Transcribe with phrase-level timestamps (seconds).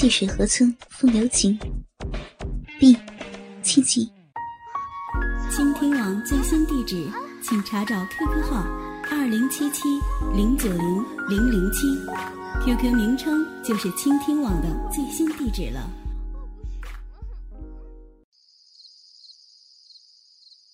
[0.00, 1.58] 细水河村，风流情。
[2.78, 2.96] ，B
[3.62, 4.10] 七集。
[5.54, 7.06] 倾听网最新地址，
[7.42, 8.62] 请查找 QQ 号
[9.10, 9.82] 二零七七
[10.34, 11.86] 零九零零零七
[12.64, 15.90] ，QQ 名称就是倾听网的最新地址了。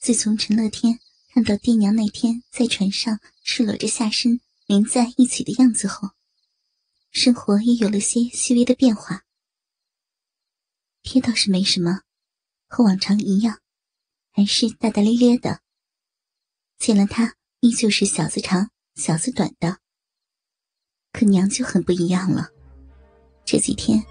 [0.00, 1.00] 自从陈乐天
[1.34, 4.38] 看到爹娘那天在船上赤裸着下身
[4.68, 6.10] 连在一起的样子后，
[7.18, 9.22] 生活也有了些细微的变化。
[11.02, 12.02] 爹倒是没什么，
[12.68, 13.60] 和往常一样，
[14.32, 15.62] 还是大大咧咧的。
[16.78, 19.78] 见了他，依旧是小子长小子短的。
[21.10, 22.50] 可娘就很不一样了。
[23.46, 24.04] 这几天，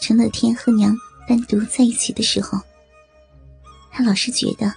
[0.00, 0.92] 陈乐天和娘
[1.28, 2.58] 单独在一起的时候，
[3.92, 4.74] 他老是觉得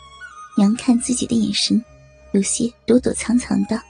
[0.55, 1.83] 娘看自己的眼神
[2.33, 3.81] 有些躲躲藏藏的，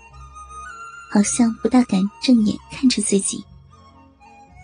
[1.11, 3.43] 好像不大敢正眼看着自己。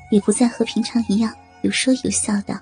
[0.09, 2.59] 也不再和平常一样有说有笑的，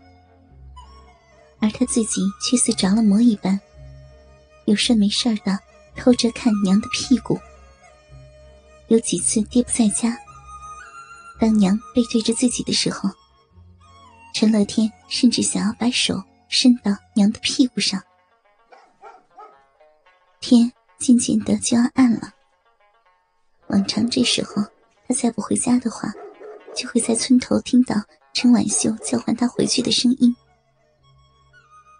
[1.59, 3.59] 而他自己却似着了魔一般，
[4.65, 5.57] 有事没事的
[5.95, 7.39] 偷着看娘的屁股。
[8.87, 10.17] 有几次爹不在家，
[11.39, 13.09] 当娘背对着自己的时候，
[14.33, 18.01] 陈乐天甚至想要把手伸到娘的屁股上。
[20.39, 22.31] 天渐渐的就要暗了，
[23.67, 24.63] 往常这时候
[25.07, 26.09] 他再不回家的话。
[26.77, 27.95] 就会在村头听到
[28.33, 30.33] 陈婉秀叫唤他回去的声音。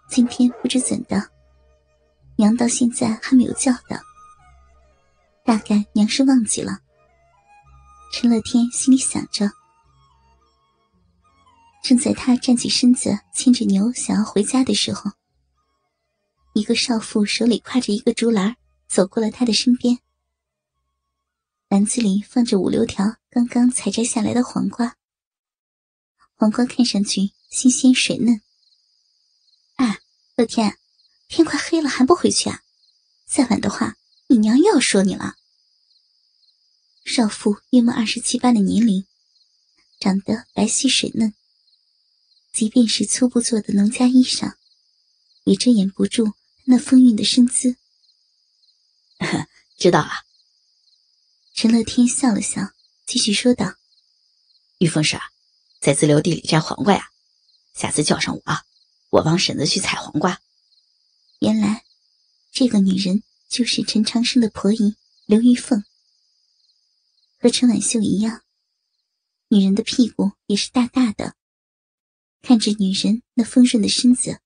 [0.08, 1.30] 今天不知怎的，
[2.36, 4.00] 娘到现在还没有叫的，
[5.44, 6.78] 大概娘是忘记了。
[8.12, 9.50] 陈乐天心里想着，
[11.82, 15.10] 正在他站起身子牵着牛想要回家的时候，
[16.54, 19.98] 一个少妇手里挎着一个竹篮走过了他的身边。
[21.68, 24.96] 篮子里放着五六条刚刚采摘下来的黄瓜，
[26.34, 28.40] 黄瓜看上去新鲜水嫩。
[29.76, 29.98] 啊，
[30.34, 30.78] 乐天，
[31.28, 32.62] 天快黑了还不回去啊？
[33.26, 33.96] 再晚的话，
[34.28, 35.36] 你娘又要说你了。
[37.04, 39.06] 少妇约莫二十七八的年龄，
[40.00, 41.34] 长得白皙水嫩，
[42.52, 44.54] 即便是粗布做的农家衣裳，
[45.44, 46.32] 也遮掩不住
[46.64, 47.76] 那丰韵的身姿。
[49.76, 50.24] 知道了。
[51.54, 52.72] 陈乐天笑了笑，
[53.08, 53.74] 继续说道
[54.80, 55.18] ：“玉凤婶，
[55.80, 57.08] 在自留地里摘黄瓜呀，
[57.72, 58.42] 下次叫上我，
[59.08, 60.42] 我帮婶子去采黄瓜。”
[61.40, 61.86] 原来，
[62.52, 65.82] 这个女人就是陈长生的婆姨刘玉凤。
[67.40, 68.42] 和陈婉秀一样，
[69.48, 71.34] 女人的屁股也是大大的。
[72.42, 74.42] 看着女人那丰润的身子，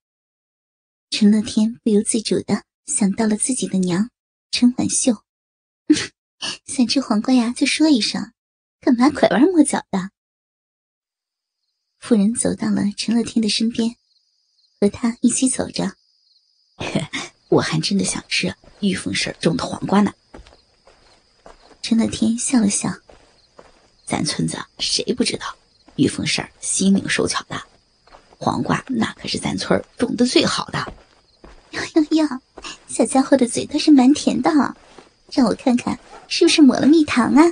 [1.10, 4.08] 陈乐天不由自主的想到了自己的娘
[4.52, 5.24] 陈婉秀。
[6.64, 8.32] 想吃黄瓜呀，就说一声，
[8.84, 10.10] 干嘛拐弯抹角的？
[12.00, 13.94] 妇人走到了陈乐天的身边，
[14.81, 15.93] 和他一起走着。
[17.48, 20.12] 我还真的想吃玉凤婶种的黄瓜呢。
[21.81, 22.93] 陈乐天笑了笑，
[24.04, 25.47] 咱村子谁不知道
[25.94, 27.62] 玉凤婶心灵手巧的，
[28.37, 30.93] 黄瓜那可是咱村种的最好的。
[31.70, 32.41] 哟哟哟，
[32.88, 34.50] 小家伙的嘴倒是蛮甜的，
[35.31, 35.97] 让我看看。
[36.26, 37.44] 是不是抹了蜜糖啊？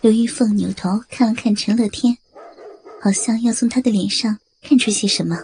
[0.00, 2.16] 刘玉凤扭头看了看陈乐天，
[3.02, 5.36] 好像要从他的脸上看出些什么。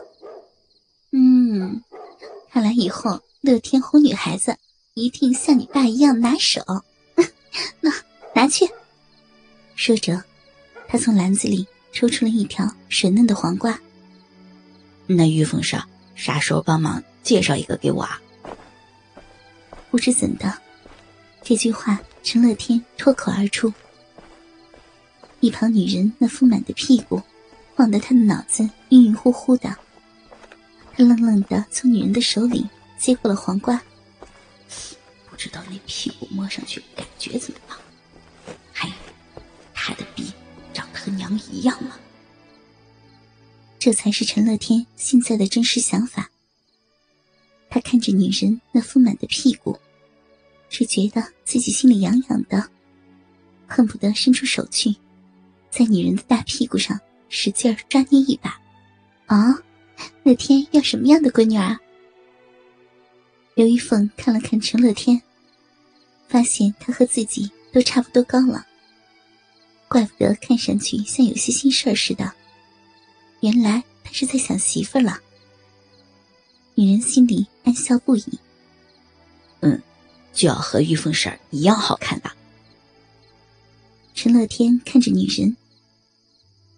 [1.12, 1.82] 嗯，
[2.50, 4.56] 看来以后乐天哄女孩子
[4.94, 6.62] 一定像你爸一样拿手。
[7.80, 7.92] 那
[8.34, 8.66] 拿去。
[9.74, 10.24] 说着，
[10.88, 13.78] 他从篮子里抽出了一条水嫩的黄瓜。
[15.06, 15.78] 那玉凤婶
[16.14, 18.18] 啥时候帮忙介绍一个给我啊？
[19.90, 20.50] 不知怎的，
[21.42, 22.00] 这句话。
[22.22, 23.72] 陈乐天脱口而出，
[25.46, 27.22] 一旁女人那丰满的屁股
[27.76, 29.68] 晃得他的脑子晕晕乎乎的。
[30.92, 32.66] 他愣愣的从女人的手里
[32.98, 33.80] 接过了黄瓜，
[35.30, 37.78] 不知道那屁股摸上去感觉怎么样？
[38.72, 38.94] 还有，
[39.72, 40.32] 他的逼
[40.74, 41.96] 长得和娘一样吗？
[43.78, 46.28] 这才是陈乐天现在的真实想法。
[47.70, 49.78] 他看着女人那丰满的屁股。
[50.68, 52.68] 只觉得自己心里痒痒的，
[53.68, 54.96] 恨不得伸出手去，
[55.76, 58.58] 在女人的大屁股上使劲抓捏一把。
[59.26, 59.54] 啊，
[60.22, 61.78] 乐天要什么样的闺女啊？
[63.54, 65.20] 刘玉凤看了看陈乐天，
[66.28, 68.66] 发现他和自己都差不多高了，
[69.86, 72.32] 怪不得看上去像有些心事似的。
[73.40, 75.20] 原来他是在想媳妇了。
[76.74, 78.38] 女人心里暗笑不已。
[79.60, 79.78] 嗯。
[80.32, 82.30] 就要和玉凤婶一样好看的。
[84.14, 85.56] 陈乐天看着女人，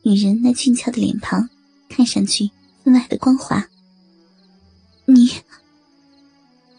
[0.08, 1.50] 女人那俊俏的脸庞，
[1.86, 2.50] 看上去
[2.82, 3.68] 分外的光滑。
[5.04, 5.30] 你，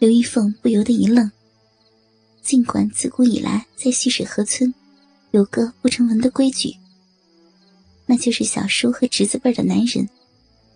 [0.00, 1.30] 刘玉凤不由得一愣。
[2.42, 4.74] 尽管自古以来在溪水河村，
[5.30, 6.74] 有个不成文的规矩，
[8.06, 10.08] 那就是小叔和侄子辈的男人，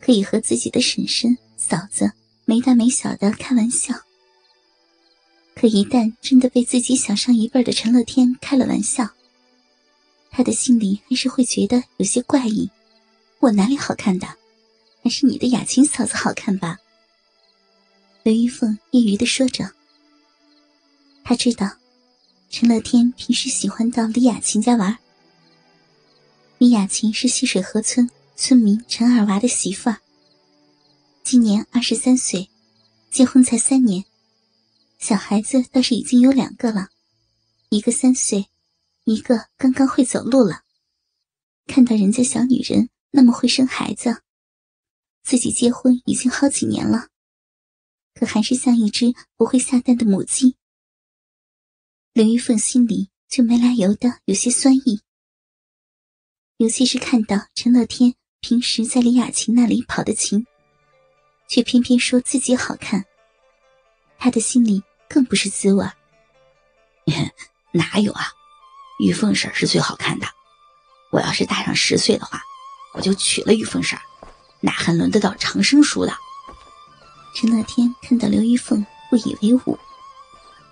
[0.00, 2.12] 可以和自己的婶婶、嫂子
[2.44, 3.92] 没大没小的开玩笑。
[5.56, 9.10] 可一旦真的被自己小上一辈的陈乐天开了玩笑，
[10.36, 12.68] 他的心里还是会觉得有些怪异。
[13.38, 14.26] 我哪里好看的？
[15.00, 16.76] 还是你的雅琴嫂子好看吧？
[18.24, 19.70] 刘玉凤揶揄的说着。
[21.22, 21.70] 他知道，
[22.50, 24.98] 陈乐天平时喜欢到李雅琴家玩。
[26.58, 29.98] 李雅琴是溪水河村村民陈二娃的媳妇儿，
[31.22, 32.50] 今年二十三岁，
[33.08, 34.04] 结婚才三年。
[34.98, 36.88] 小孩子倒是已经有两个了，
[37.68, 38.46] 一个三岁，
[39.04, 40.62] 一个刚刚会走路了。
[41.66, 44.22] 看到人家小女人那么会生孩子，
[45.22, 47.08] 自己结婚已经好几年了，
[48.14, 50.56] 可还是像一只不会下蛋的母鸡。
[52.12, 55.00] 刘玉凤心里就没来由的有些酸意，
[56.58, 60.46] 尤其是看到陈乐天平时在李雅琴那里跑的勤，
[61.48, 63.04] 却偏偏说自己好看，
[64.18, 64.82] 他的心里。
[65.06, 65.86] 更不是滋味。
[67.72, 68.24] 哪有啊？
[68.98, 70.26] 玉凤婶是最好看的。
[71.10, 72.40] 我要是大上十岁的话，
[72.94, 73.98] 我就娶了玉凤婶，
[74.60, 76.12] 哪还轮得到长生叔的？
[77.36, 79.78] 陈乐天看到刘玉凤不以为忤，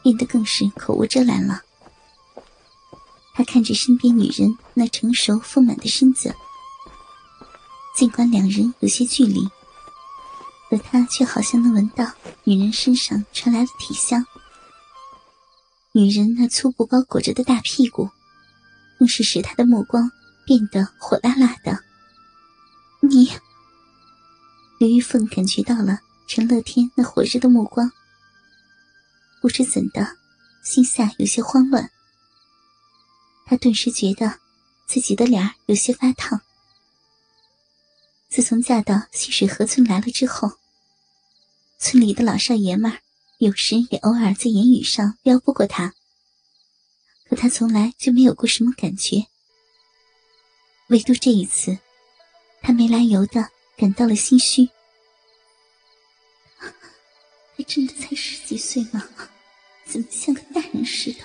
[0.03, 1.63] 变得更是口无遮拦了。
[3.35, 6.35] 他看着身边女人那成熟丰满的身子，
[7.97, 9.49] 尽管两人有些距离。
[10.71, 12.13] 可他却好像能闻到
[12.45, 14.25] 女人身上传来的体香，
[15.95, 18.09] 女人那粗布包裹着的大屁股，
[18.99, 20.11] 更是使他的目光
[20.47, 21.85] 变得火辣辣的。
[23.01, 23.31] 你，
[24.79, 27.93] 刘玉凤感觉到了陈乐天那火热的目光，
[29.43, 30.17] 不知怎的，
[30.65, 31.91] 心下有些慌乱。
[33.45, 34.39] 他顿时觉得
[34.87, 36.41] 自己的脸有些发烫。
[38.31, 40.53] 自从嫁到溪水河村来了之后。
[41.79, 43.02] 村里的老少爷们儿，
[43.43, 45.93] 有时也偶尔在言语上撩拨过他，
[47.29, 49.27] 可他从来就没有过什么感觉。
[50.91, 51.77] 唯独这一次，
[52.61, 54.69] 他没来由的感到了心虚。
[56.63, 59.05] 他真的才十几岁吗？
[59.87, 61.25] 怎么像个大人似的？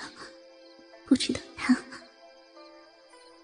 [1.06, 1.76] 不知道他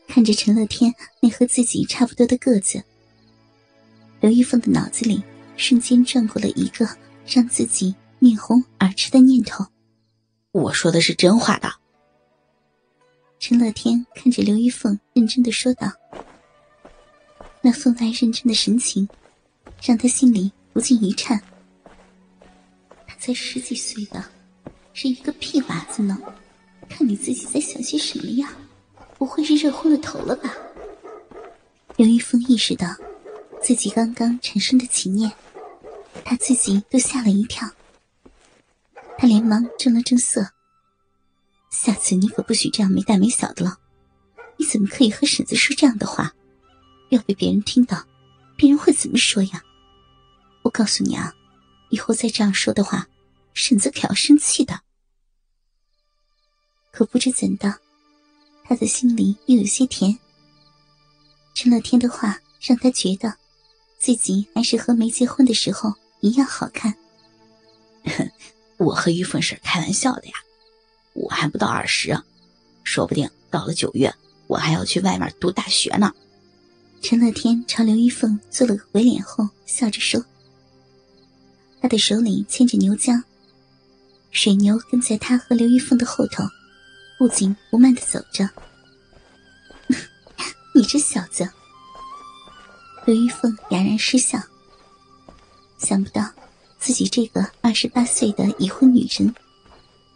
[0.09, 2.82] 看着陈乐天那和自己差不多的个子，
[4.20, 5.23] 刘玉凤的脑子里
[5.56, 6.88] 瞬间转过了一个。
[7.27, 7.94] 让自己
[8.25, 9.67] 面红耳赤的念头，
[10.50, 11.71] 我说的是真话的。
[13.38, 15.93] 陈乐天看着刘玉凤，认真的说道
[17.61, 19.06] ：“那分外认真的神情，
[19.82, 21.38] 让他心里不禁一颤。
[23.06, 24.25] 他才十几岁的，
[24.94, 26.19] 是一个屁娃子呢，
[26.88, 28.50] 看你自己在想些什么呀？
[29.19, 30.50] 不会是热昏了头了吧？”
[31.97, 32.88] 刘玉凤意识到
[33.62, 35.31] 自己刚刚产生的情念。
[36.25, 37.69] 他自己都吓了一跳，
[39.16, 40.50] 他连忙正了正色
[41.70, 43.78] ：“下次你可不许这样没大没小的了！
[44.58, 46.32] 你怎么可以和婶子说这样的话？
[47.11, 48.05] 要被别人听到，
[48.56, 49.62] 别人会怎么说呀？
[50.62, 51.32] 我告诉你啊，
[51.91, 53.06] 以后再这样说的话，
[53.53, 54.81] 婶子可要生气的。”
[56.93, 57.81] 可不知怎的，
[58.65, 60.19] 他的心里又有些甜。
[61.55, 63.36] 陈乐天的话让他觉得，
[63.98, 65.94] 自己还是和没结婚的时候。
[66.20, 66.94] 一样好看。
[68.84, 70.34] 我和玉凤婶开玩笑的呀，
[71.14, 72.17] 我还不到二十，
[72.82, 74.14] 说不定到了九月，
[74.46, 76.12] 我还要去外面读大学呢。
[77.03, 80.22] 陈乐天朝刘玉凤做了个鬼脸后，笑着说
[81.81, 83.22] ：“他的手里牵着牛缰，
[84.31, 86.44] 水牛跟在他和刘玉凤的后头，
[87.19, 88.48] 不紧不慢的走着。
[90.74, 91.48] 你这小子！”
[93.06, 94.38] 刘玉凤哑然失笑。
[95.79, 96.26] 想不到，
[96.84, 99.34] 自己这个二十八岁的已婚女人，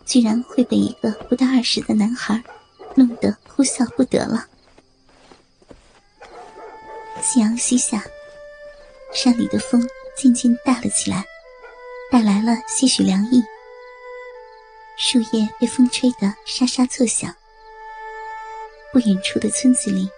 [0.04, 2.44] 居然会被一个不到二十的男孩
[2.94, 4.44] 弄得哭笑不得了。
[7.22, 8.04] 夕阳西下，
[9.14, 9.82] 山里的风
[10.14, 11.24] 渐渐大了起来，
[12.12, 13.42] 带来了些许凉意。
[14.98, 17.34] 树叶被风吹得沙沙作响。
[18.92, 20.10] 不远处的村子里，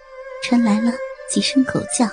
[0.43, 0.91] 传来了
[1.29, 2.09] 几声狗叫。